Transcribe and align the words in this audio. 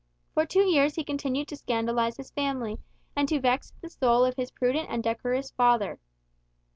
For 0.33 0.47
two 0.47 0.63
years 0.63 0.95
he 0.95 1.03
continued 1.03 1.47
to 1.49 1.55
scandalize 1.55 2.17
his 2.17 2.31
family, 2.31 2.79
and 3.15 3.29
to 3.29 3.39
vex 3.39 3.71
the 3.81 3.89
soul 3.91 4.25
of 4.25 4.35
his 4.35 4.49
prudent 4.49 4.89
and 4.89 5.03
decorous 5.03 5.51
father. 5.51 5.99